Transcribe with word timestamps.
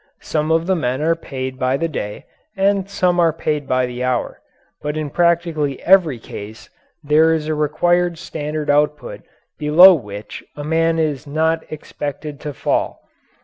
Some 0.23 0.51
of 0.51 0.65
the 0.65 0.75
men 0.75 0.99
are 1.03 1.15
paid 1.15 1.59
by 1.59 1.77
the 1.77 1.87
day 1.87 2.25
and 2.57 2.89
some 2.89 3.19
are 3.19 3.31
paid 3.31 3.67
by 3.67 3.85
the 3.85 4.03
hour, 4.03 4.41
but 4.81 4.97
in 4.97 5.11
practically 5.11 5.79
every 5.83 6.17
case 6.17 6.71
there 7.03 7.31
is 7.35 7.45
a 7.45 7.53
required 7.53 8.17
standard 8.17 8.67
output 8.71 9.21
below 9.59 9.93
which 9.93 10.43
a 10.55 10.63
man 10.63 10.97
is 10.97 11.27
not 11.27 11.63
expected 11.71 12.39
to 12.39 12.51
fall. 12.51 13.03